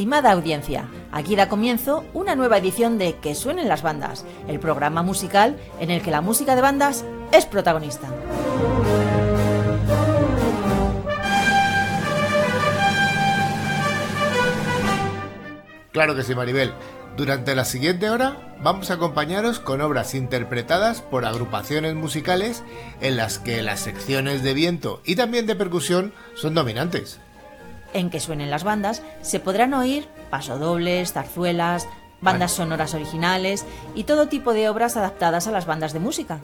[0.00, 5.02] Estimada audiencia, aquí da comienzo una nueva edición de Que suenen las bandas, el programa
[5.02, 8.08] musical en el que la música de bandas es protagonista.
[15.92, 16.72] Claro que sí, Maribel.
[17.18, 22.62] Durante la siguiente hora vamos a acompañaros con obras interpretadas por agrupaciones musicales
[23.02, 27.20] en las que las secciones de viento y también de percusión son dominantes.
[27.92, 31.88] En que suenen las bandas se podrán oír pasodobles, zarzuelas,
[32.20, 36.40] bandas sonoras originales y todo tipo de obras adaptadas a las bandas de música.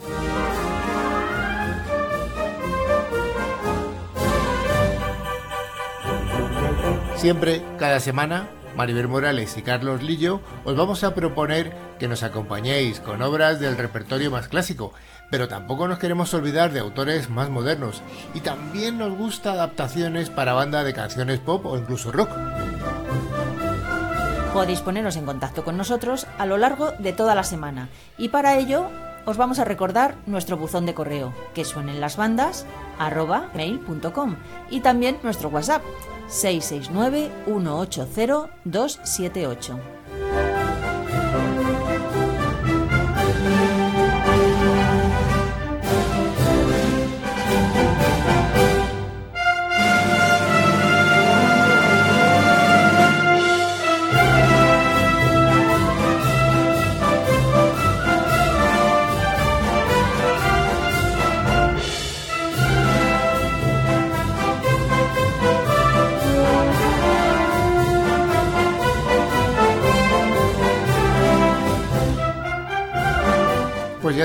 [7.16, 13.00] Siempre, cada semana, Maribel Morales y Carlos Lillo, os vamos a proponer que nos acompañéis
[13.00, 14.92] con obras del repertorio más clásico,
[15.30, 18.02] pero tampoco nos queremos olvidar de autores más modernos
[18.34, 22.30] y también nos gusta adaptaciones para banda de canciones pop o incluso rock.
[24.52, 28.56] Podéis poneros en contacto con nosotros a lo largo de toda la semana y para
[28.56, 28.88] ello
[29.26, 32.64] os vamos a recordar nuestro buzón de correo que suenen las bandas
[32.98, 34.36] arroba mail.com
[34.70, 35.82] y también nuestro WhatsApp
[36.28, 39.78] 669 180 278.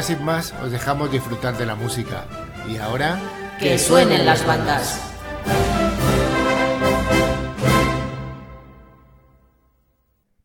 [0.01, 2.25] Ya sin más, os dejamos disfrutar de la música.
[2.67, 3.19] Y ahora...
[3.59, 4.99] Que suenen las bandas.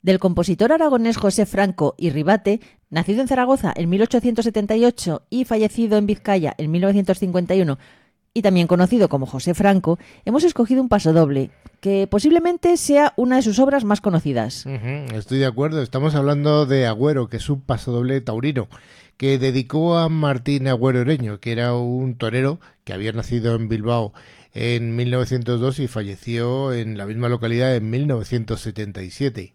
[0.02, 6.06] Del compositor aragonés José Franco y Ribate, nacido en Zaragoza en 1878 y fallecido en
[6.06, 7.78] Vizcaya en 1951,
[8.34, 11.50] y también conocido como José Franco, hemos escogido un pasodoble,
[11.80, 14.66] que posiblemente sea una de sus obras más conocidas.
[14.66, 18.68] Ujú, estoy de acuerdo, estamos hablando de Agüero, que es un pasodoble taurino,
[19.16, 24.12] que dedicó a Martín Agüero Oreño, que era un torero que había nacido en Bilbao
[24.52, 29.54] en 1902 y falleció en la misma localidad en 1977.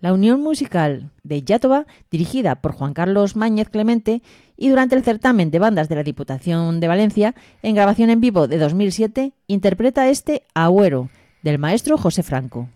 [0.00, 4.22] La Unión Musical de Yátova, dirigida por Juan Carlos Máñez Clemente,
[4.56, 8.46] y durante el certamen de bandas de la Diputación de Valencia, en grabación en vivo
[8.46, 11.10] de 2007, interpreta este Agüero,
[11.42, 12.68] del maestro José Franco.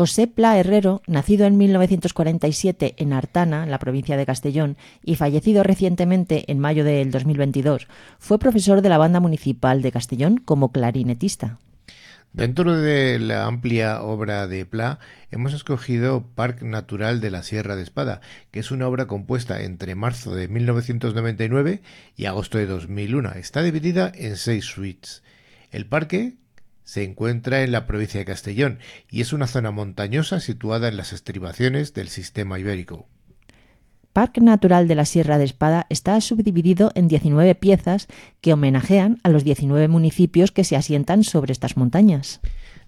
[0.00, 6.50] José Pla Herrero, nacido en 1947 en Artana, la provincia de Castellón, y fallecido recientemente
[6.50, 7.86] en mayo del 2022,
[8.18, 11.58] fue profesor de la Banda Municipal de Castellón como clarinetista.
[12.32, 15.00] Dentro de la amplia obra de Pla,
[15.30, 19.96] hemos escogido Parque Natural de la Sierra de Espada, que es una obra compuesta entre
[19.96, 21.82] marzo de 1999
[22.16, 23.32] y agosto de 2001.
[23.32, 25.22] Está dividida en seis suites.
[25.70, 26.39] El parque
[26.90, 31.12] se encuentra en la provincia de Castellón y es una zona montañosa situada en las
[31.12, 33.06] estribaciones del sistema ibérico.
[34.12, 38.08] Parque Natural de la Sierra de Espada está subdividido en 19 piezas
[38.40, 42.40] que homenajean a los 19 municipios que se asientan sobre estas montañas.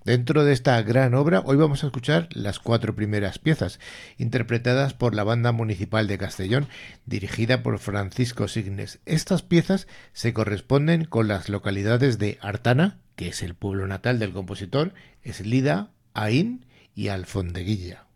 [0.05, 3.79] Dentro de esta gran obra, hoy vamos a escuchar las cuatro primeras piezas,
[4.19, 6.67] interpretadas por la Banda Municipal de Castellón,
[7.07, 8.99] dirigida por Francisco Signes.
[9.07, 12.99] Estas piezas se corresponden con las localidades de Artana,
[13.29, 18.07] es el pueblo natal del compositor, Eslida, Aín y Alfondeguilla.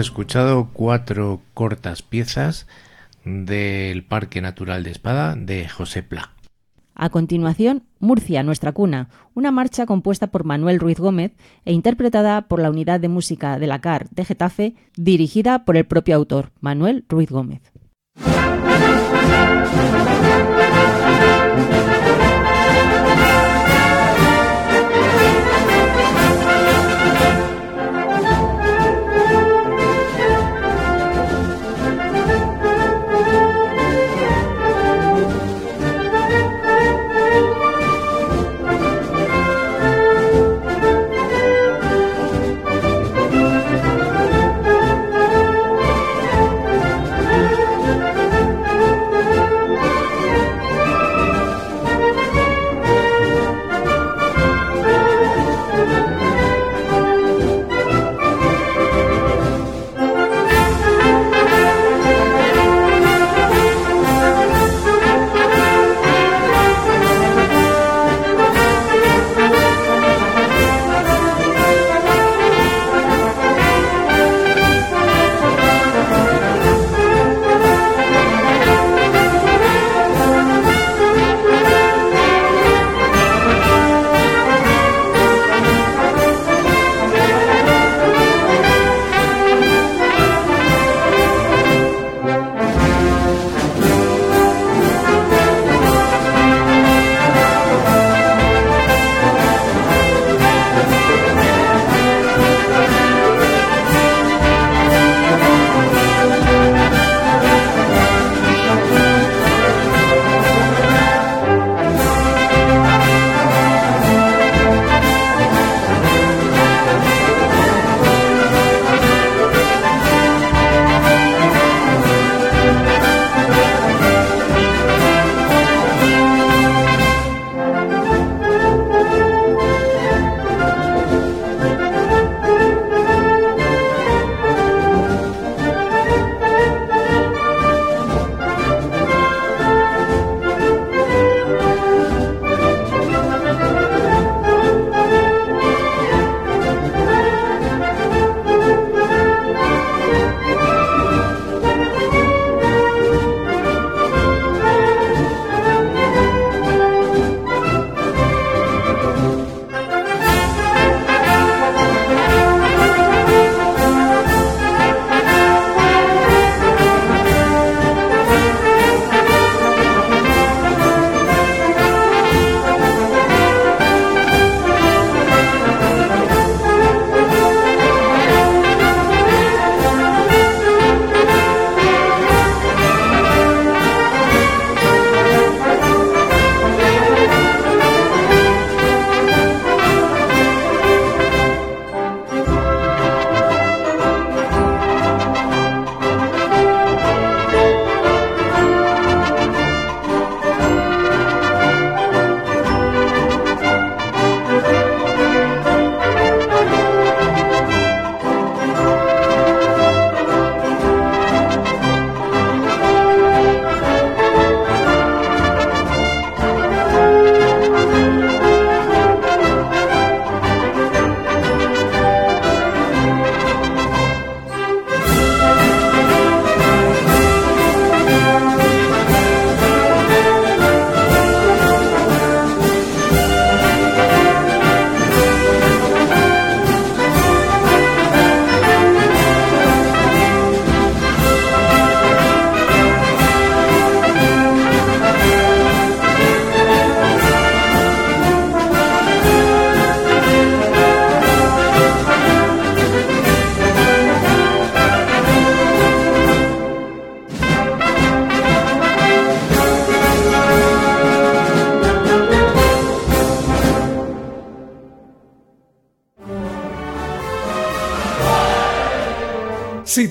[0.00, 2.66] Escuchado cuatro cortas piezas
[3.24, 6.30] del Parque Natural de Espada de José Pla.
[6.94, 11.32] A continuación, Murcia, nuestra cuna, una marcha compuesta por Manuel Ruiz Gómez
[11.64, 15.86] e interpretada por la Unidad de Música de la CAR de Getafe, dirigida por el
[15.86, 17.62] propio autor, Manuel Ruiz Gómez.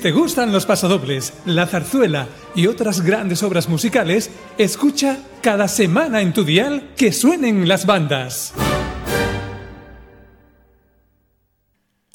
[0.10, 6.34] Te gustan los pasodobles, la zarzuela y otras grandes obras musicales, escucha cada semana en
[6.34, 8.56] tu dial que suenen las bandas.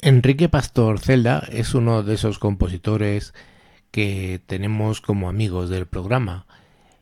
[0.01, 3.33] Enrique Pastor Celda es uno de esos compositores
[3.91, 6.47] que tenemos como amigos del programa.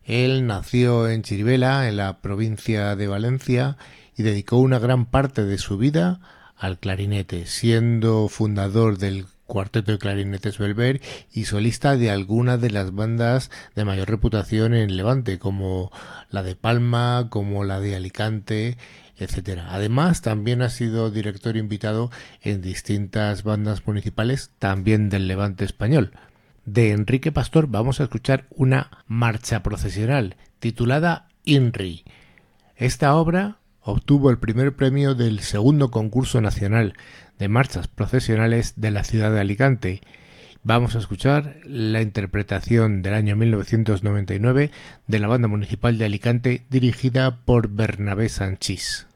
[0.04, 3.78] Él nació en Chirivela, en la provincia de Valencia,
[4.16, 6.20] y dedicó una gran parte de su vida
[6.56, 11.02] al clarinete, siendo fundador del cuarteto de clarinetes Belver
[11.32, 15.92] y solista de algunas de las bandas de mayor reputación en Levante, como
[16.30, 18.78] la de Palma, como la de Alicante,
[19.18, 19.68] etcétera.
[19.70, 22.10] Además, también ha sido director invitado
[22.42, 26.12] en distintas bandas municipales, también del Levante español.
[26.66, 32.06] De Enrique Pastor vamos a escuchar una marcha procesional titulada INRI.
[32.78, 36.94] Esta obra obtuvo el primer premio del segundo concurso nacional
[37.40, 40.02] de marchas procesionales de la ciudad de Alicante.
[40.64, 44.72] Vamos a escuchar la interpretación del año 1999
[45.08, 49.08] de la banda municipal de Alicante dirigida por Bernabé Sanchís.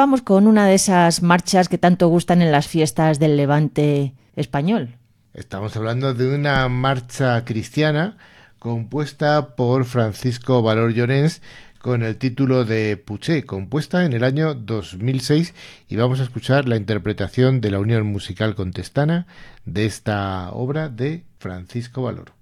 [0.00, 4.96] Vamos con una de esas marchas que tanto gustan en las fiestas del Levante español.
[5.34, 8.16] Estamos hablando de una marcha cristiana
[8.58, 11.42] compuesta por Francisco Valor Llorens
[11.80, 15.52] con el título de Puché, compuesta en el año 2006
[15.86, 19.26] y vamos a escuchar la interpretación de la Unión Musical Contestana
[19.66, 22.39] de esta obra de Francisco Valor.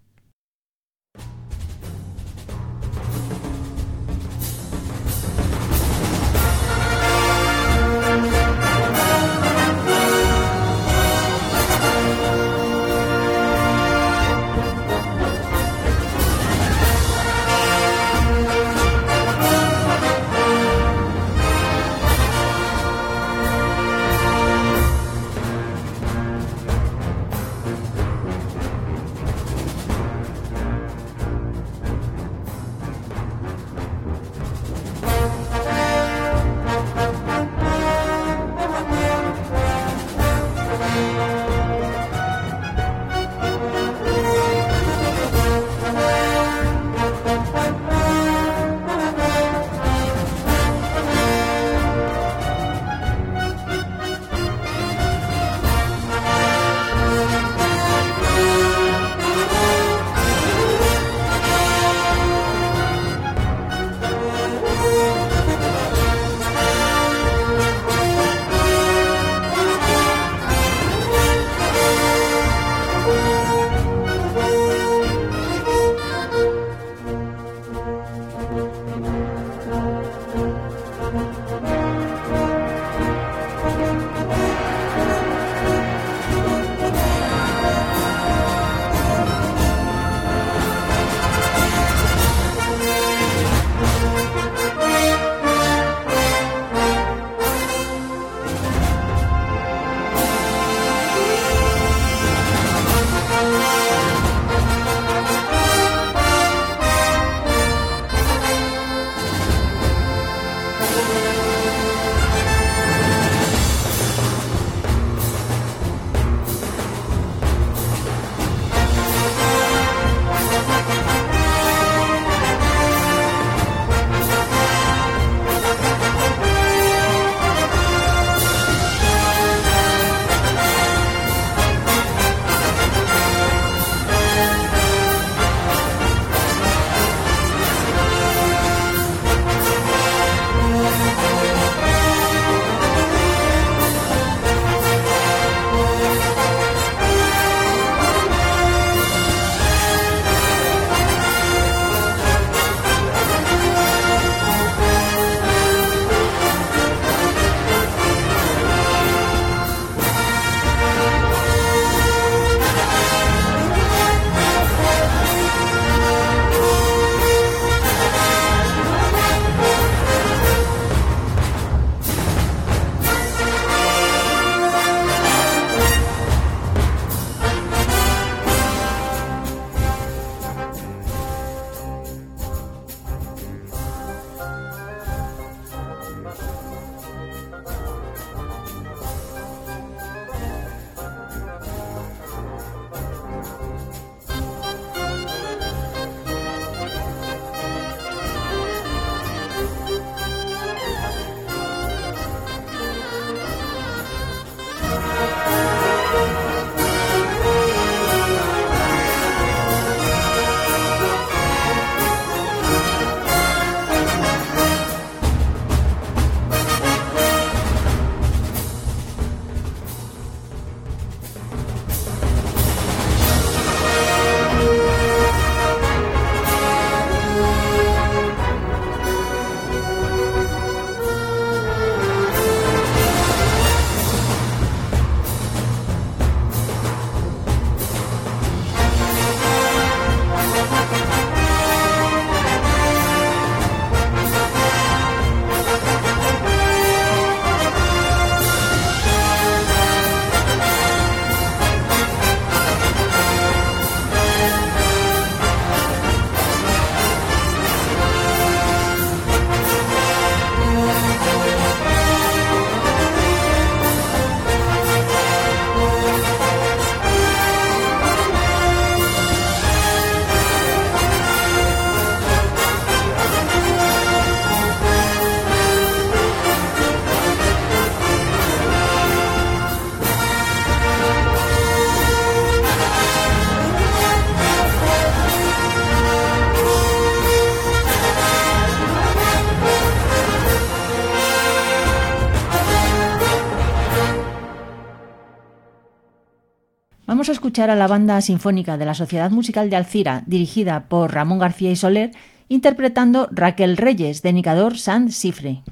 [297.59, 301.73] Escuchar a la banda sinfónica de la Sociedad Musical de Alcira, dirigida por Ramón García
[301.73, 302.13] y Soler,
[302.49, 305.65] interpretando Raquel Reyes de Nicador San Cifre.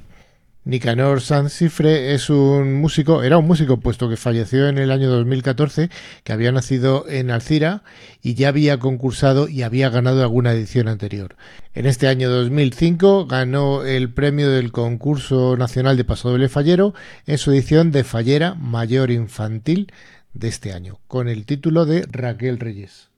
[0.64, 5.08] Nicanor Sanz Cifre es un músico, era un músico puesto que falleció en el año
[5.10, 5.90] 2014,
[6.24, 7.84] que había nacido en Alcira
[8.20, 11.36] y ya había concursado y había ganado alguna edición anterior.
[11.72, 16.94] En este año 2005 ganó el premio del concurso nacional de Pasodoble Fallero
[17.28, 19.92] en su edición de Fallera Mayor Infantil
[20.38, 23.08] de este año, con el título de Raquel Reyes.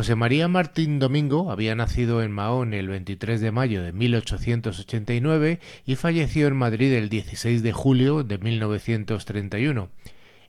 [0.00, 5.94] José María Martín Domingo había nacido en Mahón el 23 de mayo de 1889 y
[5.94, 9.90] falleció en Madrid el 16 de julio de 1931.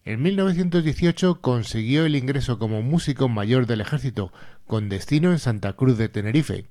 [0.05, 4.31] En 1918 consiguió el ingreso como músico mayor del ejército,
[4.67, 6.67] con destino en Santa Cruz de Tenerife.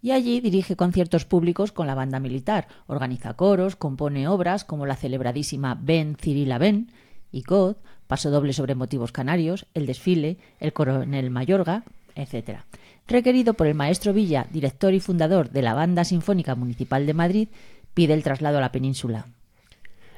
[0.00, 4.94] Y allí dirige conciertos públicos con la banda militar, organiza coros, compone obras como la
[4.94, 6.92] celebradísima Ben Cirila Ben
[7.32, 7.74] y Cod,
[8.10, 11.84] Paso doble sobre motivos canarios, El desfile, El coronel Mayorga,
[12.20, 12.60] etc.
[13.08, 17.48] Requerido por el maestro Villa, director y fundador de la Banda Sinfónica Municipal de Madrid,
[17.94, 19.26] pide el traslado a la península.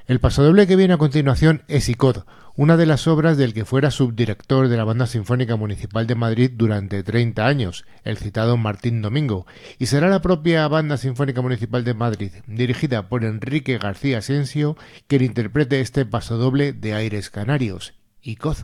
[0.06, 2.24] El pasodoble que viene a continuación es ICOD,
[2.56, 6.50] una de las obras del que fuera subdirector de la Banda Sinfónica Municipal de Madrid
[6.54, 9.46] durante 30 años, el citado Martín Domingo,
[9.78, 14.76] y será la propia Banda Sinfónica Municipal de Madrid, dirigida por Enrique García Asensio,
[15.06, 18.56] quien interprete este pasodoble de aires canarios, ICOD.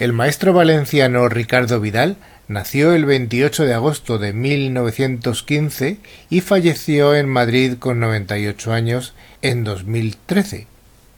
[0.00, 2.16] El maestro valenciano Ricardo Vidal
[2.48, 5.98] nació el 28 de agosto de 1915
[6.30, 10.66] y falleció en Madrid con 98 años en 2013.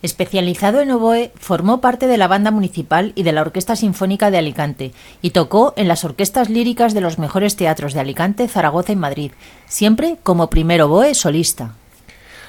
[0.03, 4.39] Especializado en oboe, formó parte de la banda municipal y de la Orquesta Sinfónica de
[4.39, 4.91] Alicante
[5.23, 9.31] y tocó en las orquestas líricas de los mejores teatros de Alicante, Zaragoza y Madrid,
[9.69, 11.77] siempre como primer oboe solista.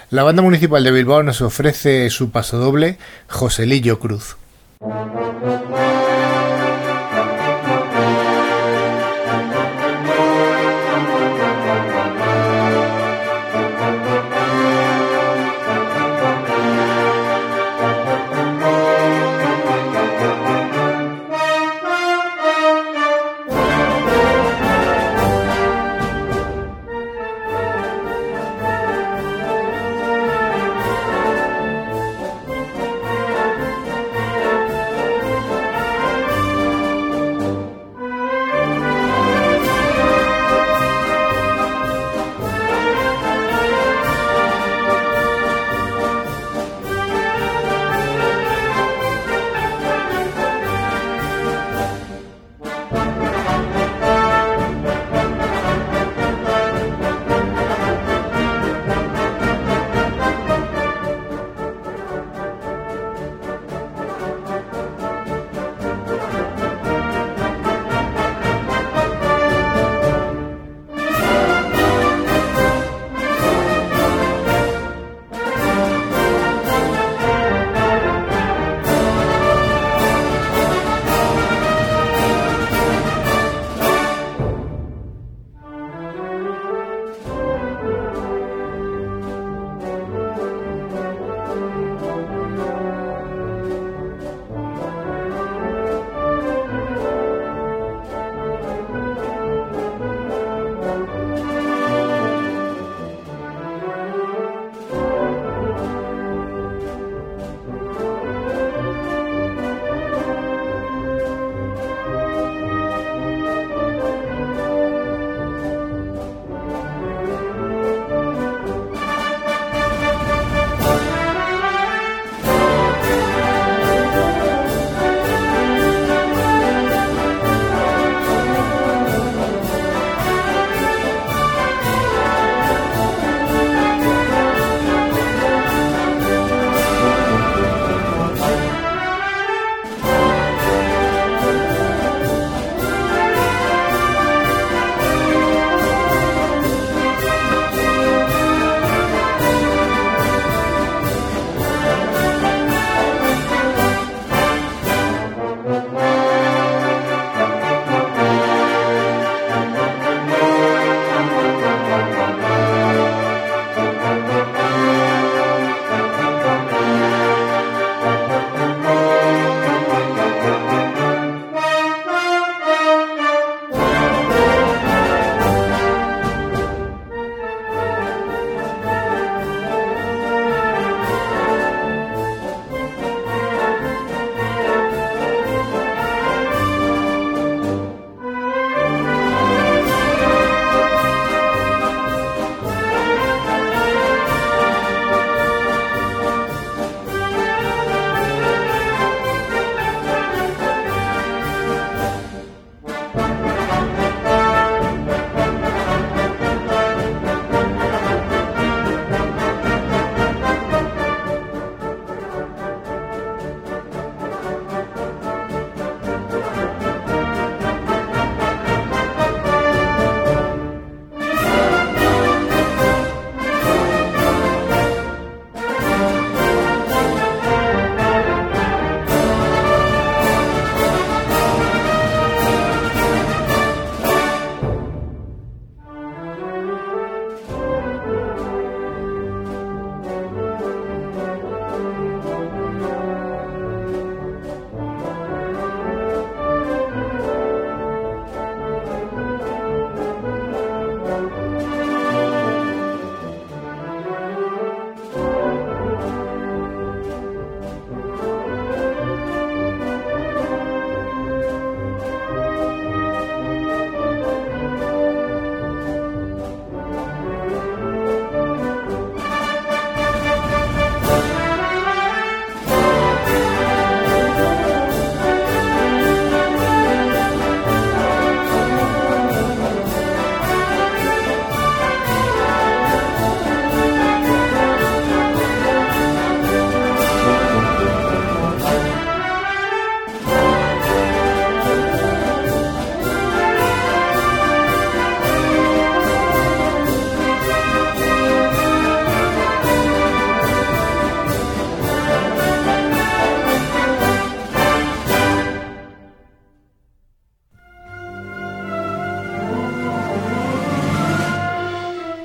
[0.10, 4.38] La banda municipal de Bilbao nos ofrece su pasodoble Joselillo Cruz.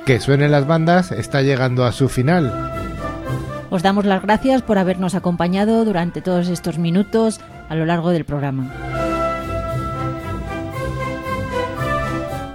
[0.08, 2.50] Que suenen las bandas está llegando a su final.
[3.68, 8.24] Os damos las gracias por habernos acompañado durante todos estos minutos a lo largo del
[8.24, 8.72] programa.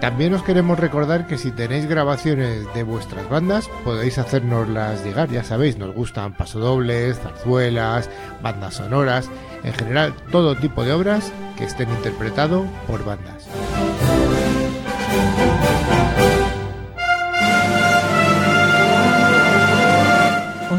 [0.01, 5.30] También os queremos recordar que si tenéis grabaciones de vuestras bandas, podéis hacernoslas llegar.
[5.30, 8.10] Ya sabéis, nos gustan pasodobles, zarzuelas,
[8.41, 9.30] bandas sonoras,
[9.64, 13.47] en general todo tipo de obras que estén interpretado por bandas.